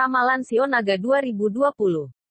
Ramalan 0.00 0.40
Sio 0.48 0.64
Naga 0.64 0.96
2020. 0.96 1.76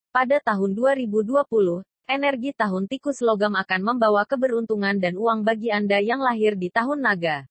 Pada 0.10 0.42
tahun 0.42 0.73
2020, 0.73 1.85
energi 2.09 2.49
tahun 2.57 2.89
tikus 2.89 3.21
logam 3.21 3.53
akan 3.53 3.93
membawa 3.93 4.25
keberuntungan 4.25 4.97
dan 4.97 5.13
uang 5.13 5.45
bagi 5.45 5.69
Anda 5.69 6.01
yang 6.01 6.17
lahir 6.17 6.58
di 6.58 6.74
tahun 6.74 7.05
naga. 7.05 7.45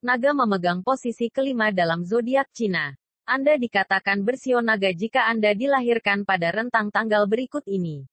Naga 0.00 0.32
memegang 0.32 0.80
posisi 0.80 1.28
kelima 1.28 1.68
dalam 1.76 2.08
zodiak 2.08 2.48
Cina. 2.56 2.96
Anda 3.28 3.60
dikatakan 3.60 4.24
bersio 4.24 4.64
naga 4.64 4.96
jika 4.96 5.28
Anda 5.28 5.52
dilahirkan 5.52 6.24
pada 6.24 6.56
rentang 6.56 6.88
tanggal 6.88 7.28
berikut 7.28 7.68
ini 7.68 8.08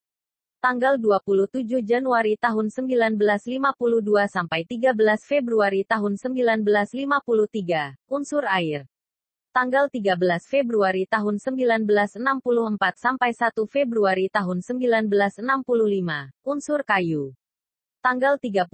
tanggal 0.60 1.00
27 1.00 1.64
Januari 1.80 2.36
tahun 2.36 2.68
1952 2.68 3.16
sampai 4.28 4.68
13 4.68 4.92
Februari 5.24 5.80
tahun 5.88 6.20
1953, 6.20 7.96
unsur 8.12 8.44
air. 8.44 8.84
Tanggal 9.58 9.90
13 9.90 10.22
Februari 10.46 11.02
tahun 11.10 11.42
1964 11.42 12.14
sampai 12.94 13.34
1 13.34 13.58
Februari 13.66 14.30
tahun 14.30 14.62
1965, 14.62 16.30
unsur 16.46 16.86
kayu. 16.86 17.34
Tanggal 17.98 18.38
31 18.38 18.70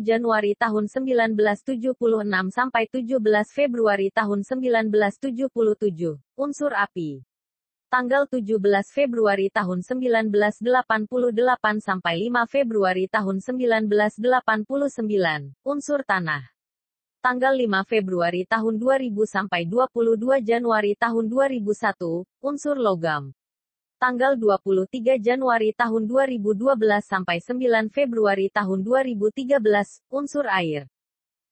Januari 0.00 0.56
tahun 0.56 0.88
1976 0.88 2.48
sampai 2.48 2.88
17 2.88 3.12
Februari 3.52 4.08
tahun 4.08 4.40
1977, 4.40 6.16
unsur 6.40 6.72
api 6.80 7.20
tanggal 7.92 8.24
17 8.24 8.56
Februari 8.88 9.52
tahun 9.52 9.84
1988 9.84 10.32
sampai 11.84 12.32
5 12.32 12.48
Februari 12.48 13.04
tahun 13.04 13.36
1989, 13.44 14.16
unsur 15.60 16.00
tanah. 16.08 16.51
Tanggal 17.22 17.54
5 17.54 17.86
Februari 17.86 18.42
tahun 18.50 18.82
2000 18.82 19.14
sampai 19.30 19.62
22 19.70 20.42
Januari 20.42 20.98
tahun 20.98 21.30
2001, 21.30 22.26
unsur 22.42 22.74
logam. 22.74 23.30
Tanggal 24.02 24.34
23 24.34 25.22
Januari 25.22 25.70
tahun 25.70 26.10
2012 26.10 26.42
sampai 27.06 27.38
9 27.38 27.94
Februari 27.94 28.50
tahun 28.50 28.82
2013, 28.82 30.02
unsur 30.10 30.50
air. 30.50 30.90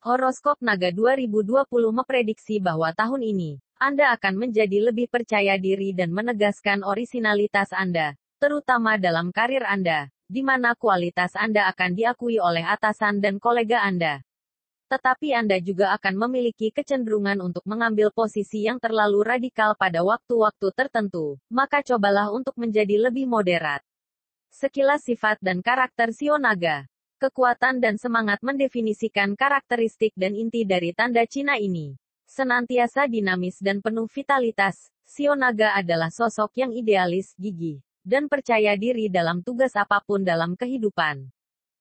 Horoskop 0.02 0.58
Naga 0.58 0.90
2020 0.90 1.70
memprediksi 1.94 2.58
bahwa 2.58 2.90
tahun 2.90 3.22
ini 3.22 3.62
anda 3.78 4.10
akan 4.12 4.42
menjadi 4.42 4.92
lebih 4.92 5.06
percaya 5.06 5.54
diri 5.54 5.96
dan 5.96 6.12
menegaskan 6.12 6.84
orisinalitas 6.84 7.72
Anda, 7.72 8.12
terutama 8.36 9.00
dalam 9.00 9.32
karir 9.32 9.64
Anda, 9.64 10.12
di 10.28 10.44
mana 10.44 10.76
kualitas 10.76 11.32
Anda 11.32 11.64
akan 11.72 11.96
diakui 11.96 12.36
oleh 12.36 12.60
atasan 12.60 13.24
dan 13.24 13.40
kolega 13.40 13.80
Anda. 13.80 14.20
Tetapi 14.90 15.30
Anda 15.30 15.62
juga 15.62 15.94
akan 15.94 16.18
memiliki 16.18 16.74
kecenderungan 16.74 17.38
untuk 17.38 17.62
mengambil 17.62 18.10
posisi 18.10 18.66
yang 18.66 18.82
terlalu 18.82 19.22
radikal 19.22 19.78
pada 19.78 20.02
waktu-waktu 20.02 20.66
tertentu, 20.74 21.38
maka 21.46 21.78
cobalah 21.78 22.34
untuk 22.34 22.58
menjadi 22.58 22.98
lebih 22.98 23.30
moderat. 23.30 23.86
Sekilas 24.50 25.06
sifat 25.06 25.38
dan 25.38 25.62
karakter 25.62 26.10
Sionaga. 26.10 26.90
Kekuatan 27.22 27.78
dan 27.78 28.02
semangat 28.02 28.42
mendefinisikan 28.42 29.38
karakteristik 29.38 30.10
dan 30.18 30.34
inti 30.34 30.66
dari 30.66 30.90
tanda 30.90 31.22
Cina 31.22 31.54
ini. 31.54 31.94
Senantiasa 32.26 33.06
dinamis 33.06 33.62
dan 33.62 33.78
penuh 33.78 34.10
vitalitas, 34.10 34.90
Sionaga 35.06 35.78
adalah 35.78 36.10
sosok 36.10 36.50
yang 36.58 36.74
idealis, 36.74 37.38
gigih, 37.38 37.78
dan 38.02 38.26
percaya 38.26 38.74
diri 38.74 39.06
dalam 39.06 39.38
tugas 39.46 39.78
apa 39.78 40.02
pun 40.02 40.26
dalam 40.26 40.58
kehidupan. 40.58 41.30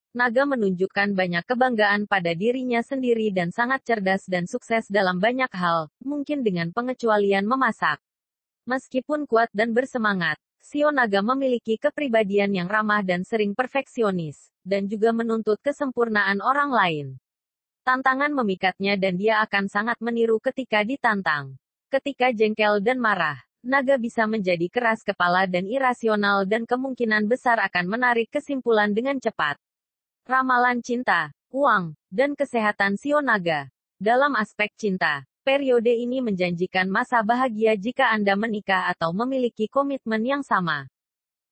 Naga 0.09 0.41
menunjukkan 0.41 1.13
banyak 1.13 1.45
kebanggaan 1.45 2.09
pada 2.09 2.33
dirinya 2.33 2.81
sendiri 2.81 3.29
dan 3.29 3.53
sangat 3.53 3.85
cerdas 3.85 4.25
dan 4.25 4.49
sukses 4.49 4.89
dalam 4.89 5.21
banyak 5.21 5.53
hal, 5.53 5.85
mungkin 6.01 6.41
dengan 6.41 6.73
pengecualian 6.73 7.45
memasak. 7.45 8.01
Meskipun 8.65 9.29
kuat 9.29 9.53
dan 9.53 9.69
bersemangat, 9.69 10.41
Sionaga 10.65 11.21
memiliki 11.21 11.77
kepribadian 11.77 12.49
yang 12.57 12.65
ramah 12.65 13.05
dan 13.05 13.21
sering 13.21 13.53
perfeksionis, 13.53 14.49
dan 14.65 14.89
juga 14.89 15.13
menuntut 15.13 15.61
kesempurnaan 15.61 16.41
orang 16.41 16.73
lain. 16.73 17.07
Tantangan 17.85 18.33
memikatnya 18.33 18.97
dan 18.97 19.13
dia 19.13 19.45
akan 19.45 19.69
sangat 19.69 20.01
meniru 20.01 20.41
ketika 20.41 20.81
ditantang. 20.81 21.53
Ketika 21.93 22.33
jengkel 22.33 22.81
dan 22.81 22.97
marah, 22.97 23.37
naga 23.61 24.01
bisa 24.01 24.25
menjadi 24.25 24.73
keras 24.73 25.05
kepala 25.05 25.45
dan 25.45 25.69
irasional 25.69 26.49
dan 26.49 26.65
kemungkinan 26.65 27.29
besar 27.29 27.61
akan 27.61 27.85
menarik 27.85 28.33
kesimpulan 28.33 28.89
dengan 28.89 29.21
cepat. 29.21 29.61
Ramalan 30.29 30.85
cinta, 30.85 31.33
uang, 31.49 31.97
dan 32.13 32.37
kesehatan 32.37 33.01
Sio 33.01 33.17
Naga. 33.17 33.65
Dalam 33.97 34.37
aspek 34.37 34.69
cinta, 34.77 35.25
periode 35.41 35.89
ini 35.89 36.21
menjanjikan 36.21 36.85
masa 36.85 37.25
bahagia 37.25 37.73
jika 37.73 38.13
Anda 38.13 38.37
menikah 38.37 38.93
atau 38.93 39.09
memiliki 39.09 39.65
komitmen 39.65 40.21
yang 40.21 40.45
sama. 40.45 40.85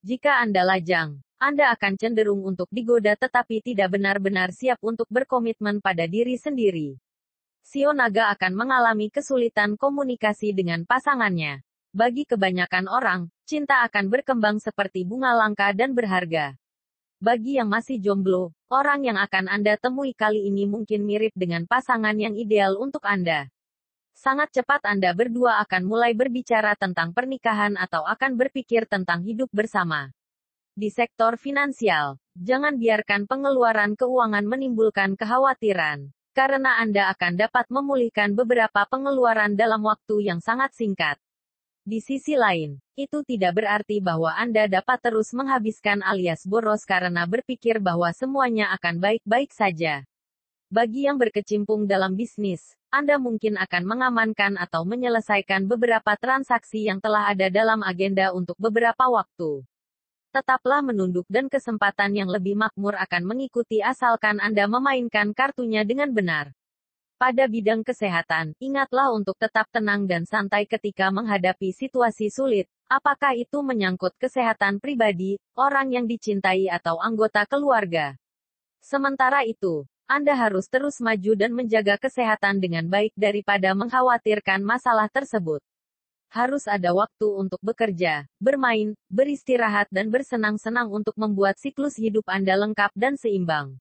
Jika 0.06 0.46
Anda 0.46 0.62
lajang, 0.62 1.18
anda 1.42 1.74
akan 1.74 1.98
cenderung 1.98 2.46
untuk 2.46 2.70
digoda 2.70 3.18
tetapi 3.18 3.66
tidak 3.66 3.98
benar-benar 3.98 4.54
siap 4.54 4.78
untuk 4.86 5.10
berkomitmen 5.10 5.82
pada 5.82 6.06
diri 6.06 6.38
sendiri. 6.38 7.02
Sio 7.66 7.98
Naga 7.98 8.30
akan 8.38 8.54
mengalami 8.54 9.10
kesulitan 9.10 9.74
komunikasi 9.74 10.54
dengan 10.54 10.86
pasangannya. 10.86 11.66
Bagi 11.98 12.30
kebanyakan 12.30 12.86
orang, 12.94 13.34
cinta 13.50 13.82
akan 13.90 14.06
berkembang 14.14 14.62
seperti 14.62 15.02
bunga 15.02 15.34
langka 15.34 15.74
dan 15.74 15.98
berharga. 15.98 16.54
Bagi 17.18 17.58
yang 17.58 17.74
masih 17.74 17.98
jomblo, 17.98 18.54
orang 18.68 19.04
yang 19.08 19.18
akan 19.20 19.48
Anda 19.48 19.80
temui 19.80 20.12
kali 20.12 20.48
ini 20.48 20.68
mungkin 20.68 21.08
mirip 21.08 21.32
dengan 21.36 21.68
pasangan 21.68 22.16
yang 22.16 22.36
ideal 22.36 22.76
untuk 22.80 23.04
Anda. 23.08 23.48
Sangat 24.18 24.50
cepat 24.56 24.84
Anda 24.88 25.14
berdua 25.14 25.62
akan 25.64 25.86
mulai 25.86 26.18
berbicara 26.18 26.74
tentang 26.74 27.14
pernikahan 27.14 27.78
atau 27.78 28.02
akan 28.04 28.36
berpikir 28.36 28.90
tentang 28.90 29.22
hidup 29.22 29.48
bersama 29.54 30.10
di 30.78 30.94
sektor 30.94 31.42
finansial. 31.42 32.22
Jangan 32.38 32.78
biarkan 32.78 33.26
pengeluaran 33.26 33.98
keuangan 33.98 34.46
menimbulkan 34.46 35.18
kekhawatiran, 35.18 36.14
karena 36.38 36.78
Anda 36.78 37.10
akan 37.18 37.34
dapat 37.34 37.66
memulihkan 37.74 38.38
beberapa 38.38 38.86
pengeluaran 38.86 39.58
dalam 39.58 39.82
waktu 39.82 40.30
yang 40.30 40.38
sangat 40.38 40.78
singkat. 40.78 41.18
Di 41.88 42.04
sisi 42.04 42.36
lain, 42.36 42.84
itu 43.00 43.24
tidak 43.24 43.64
berarti 43.64 44.04
bahwa 44.04 44.36
Anda 44.36 44.68
dapat 44.68 45.00
terus 45.00 45.32
menghabiskan 45.32 46.04
alias 46.04 46.44
boros 46.44 46.84
karena 46.84 47.24
berpikir 47.24 47.80
bahwa 47.80 48.12
semuanya 48.12 48.76
akan 48.76 49.00
baik-baik 49.00 49.56
saja. 49.56 50.04
Bagi 50.68 51.08
yang 51.08 51.16
berkecimpung 51.16 51.88
dalam 51.88 52.20
bisnis, 52.20 52.76
Anda 52.92 53.16
mungkin 53.16 53.56
akan 53.56 53.88
mengamankan 53.88 54.60
atau 54.60 54.84
menyelesaikan 54.84 55.64
beberapa 55.64 56.20
transaksi 56.20 56.92
yang 56.92 57.00
telah 57.00 57.32
ada 57.32 57.48
dalam 57.48 57.80
agenda 57.88 58.36
untuk 58.36 58.60
beberapa 58.60 59.08
waktu 59.08 59.64
tetaplah 60.36 60.86
menunduk 60.86 61.26
dan 61.32 61.50
kesempatan 61.50 62.14
yang 62.14 62.30
lebih 62.30 62.54
makmur 62.54 62.94
akan 62.94 63.26
mengikuti 63.26 63.82
asalkan 63.82 64.38
Anda 64.38 64.70
memainkan 64.70 65.34
kartunya 65.34 65.82
dengan 65.82 66.14
benar. 66.14 66.54
Pada 67.18 67.50
bidang 67.50 67.82
kesehatan, 67.82 68.54
ingatlah 68.62 69.10
untuk 69.10 69.34
tetap 69.42 69.66
tenang 69.74 70.06
dan 70.06 70.22
santai 70.30 70.70
ketika 70.70 71.10
menghadapi 71.10 71.74
situasi 71.74 72.30
sulit, 72.30 72.70
apakah 72.86 73.34
itu 73.34 73.66
menyangkut 73.66 74.14
kesehatan 74.22 74.78
pribadi, 74.78 75.42
orang 75.58 75.90
yang 75.98 76.06
dicintai 76.06 76.70
atau 76.70 77.02
anggota 77.02 77.42
keluarga. 77.50 78.14
Sementara 78.86 79.42
itu, 79.50 79.90
Anda 80.06 80.38
harus 80.38 80.70
terus 80.70 81.02
maju 81.02 81.34
dan 81.34 81.58
menjaga 81.58 81.98
kesehatan 81.98 82.62
dengan 82.62 82.86
baik 82.86 83.18
daripada 83.18 83.74
mengkhawatirkan 83.74 84.62
masalah 84.62 85.10
tersebut 85.10 85.58
harus 86.28 86.68
ada 86.68 86.92
waktu 86.92 87.24
untuk 87.24 87.58
bekerja, 87.64 88.28
bermain, 88.38 88.94
beristirahat 89.08 89.88
dan 89.88 90.12
bersenang-senang 90.12 90.92
untuk 90.92 91.16
membuat 91.16 91.56
siklus 91.56 91.96
hidup 91.96 92.28
Anda 92.28 92.60
lengkap 92.60 92.92
dan 92.94 93.16
seimbang. 93.16 93.80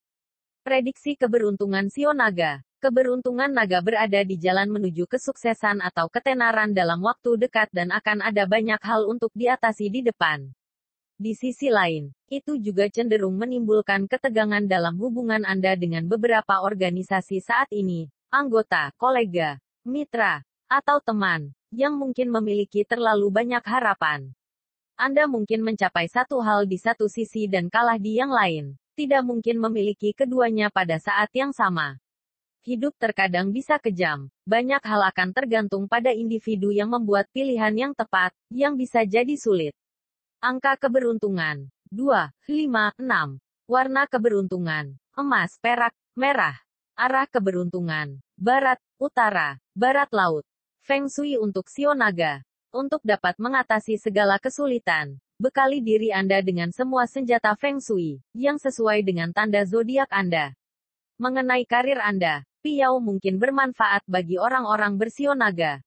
Prediksi 0.62 1.18
keberuntungan 1.18 1.90
Sio 1.90 2.14
Naga 2.14 2.65
Keberuntungan 2.76 3.56
naga 3.56 3.80
berada 3.80 4.20
di 4.20 4.36
jalan 4.36 4.68
menuju 4.68 5.08
kesuksesan 5.08 5.80
atau 5.80 6.12
ketenaran 6.12 6.76
dalam 6.76 7.00
waktu 7.00 7.48
dekat 7.48 7.72
dan 7.72 7.88
akan 7.88 8.20
ada 8.20 8.44
banyak 8.44 8.76
hal 8.84 9.08
untuk 9.08 9.32
diatasi 9.32 9.88
di 9.88 10.04
depan. 10.04 10.52
Di 11.16 11.32
sisi 11.32 11.72
lain, 11.72 12.12
itu 12.28 12.60
juga 12.60 12.92
cenderung 12.92 13.32
menimbulkan 13.40 14.04
ketegangan 14.04 14.68
dalam 14.68 15.00
hubungan 15.00 15.48
Anda 15.48 15.72
dengan 15.72 16.04
beberapa 16.04 16.60
organisasi 16.60 17.40
saat 17.40 17.72
ini, 17.72 18.12
anggota, 18.28 18.92
kolega, 19.00 19.56
mitra, 19.80 20.44
atau 20.68 21.00
teman 21.00 21.56
yang 21.72 21.96
mungkin 21.96 22.28
memiliki 22.28 22.84
terlalu 22.84 23.32
banyak 23.32 23.64
harapan. 23.64 24.36
Anda 25.00 25.24
mungkin 25.24 25.64
mencapai 25.64 26.12
satu 26.12 26.44
hal 26.44 26.68
di 26.68 26.76
satu 26.76 27.08
sisi 27.08 27.48
dan 27.48 27.72
kalah 27.72 27.96
di 27.96 28.20
yang 28.20 28.36
lain. 28.36 28.76
Tidak 28.92 29.24
mungkin 29.24 29.56
memiliki 29.64 30.12
keduanya 30.12 30.68
pada 30.68 31.00
saat 31.00 31.32
yang 31.32 31.56
sama. 31.56 31.96
Hidup 32.66 32.98
terkadang 32.98 33.54
bisa 33.54 33.78
kejam. 33.78 34.26
Banyak 34.42 34.82
hal 34.82 35.06
akan 35.06 35.30
tergantung 35.30 35.86
pada 35.86 36.10
individu 36.10 36.74
yang 36.74 36.90
membuat 36.90 37.30
pilihan 37.30 37.70
yang 37.70 37.92
tepat, 37.94 38.34
yang 38.50 38.74
bisa 38.74 39.06
jadi 39.06 39.38
sulit. 39.38 39.70
Angka 40.42 40.74
keberuntungan 40.74 41.70
2, 41.94 42.02
5, 42.50 42.98
6. 42.98 43.38
Warna 43.70 44.02
keberuntungan 44.10 44.98
emas, 45.14 45.62
perak, 45.62 45.94
merah. 46.18 46.58
Arah 46.98 47.30
keberuntungan 47.30 48.18
barat, 48.34 48.82
utara, 48.98 49.62
barat 49.70 50.10
laut. 50.10 50.42
Feng 50.82 51.06
Shui 51.06 51.38
untuk 51.38 51.70
Sio 51.70 51.94
Naga. 51.94 52.42
Untuk 52.74 52.98
dapat 53.06 53.38
mengatasi 53.38 53.94
segala 53.94 54.42
kesulitan, 54.42 55.22
bekali 55.38 55.78
diri 55.78 56.10
Anda 56.10 56.42
dengan 56.42 56.74
semua 56.74 57.06
senjata 57.06 57.54
Feng 57.54 57.78
Shui 57.78 58.18
yang 58.34 58.58
sesuai 58.58 59.06
dengan 59.06 59.30
tanda 59.30 59.62
zodiak 59.62 60.10
Anda. 60.10 60.50
Mengenai 61.16 61.62
karir 61.64 62.02
Anda, 62.02 62.44
Piau 62.66 62.98
mungkin 62.98 63.38
bermanfaat 63.38 64.02
bagi 64.10 64.42
orang-orang 64.42 64.98
bersio 64.98 65.38
naga. 65.38 65.78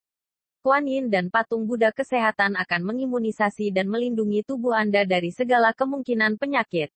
Kuan 0.63 0.87
Yin 0.87 1.11
dan 1.11 1.27
patung 1.27 1.67
Buddha 1.67 1.91
kesehatan 1.91 2.55
akan 2.55 2.87
mengimunisasi 2.87 3.67
dan 3.75 3.91
melindungi 3.91 4.47
tubuh 4.47 4.71
Anda 4.71 5.03
dari 5.03 5.27
segala 5.35 5.75
kemungkinan 5.75 6.39
penyakit. 6.39 6.87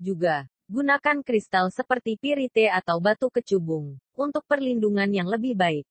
Juga, 0.00 0.48
gunakan 0.72 1.20
kristal 1.20 1.68
seperti 1.68 2.16
pirite 2.16 2.72
atau 2.72 2.96
batu 2.96 3.28
kecubung 3.28 4.00
untuk 4.16 4.40
perlindungan 4.48 5.12
yang 5.12 5.28
lebih 5.28 5.52
baik. 5.52 5.84